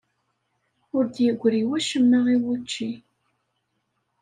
[0.95, 2.91] Ur d-yeggri wacemma i wučči.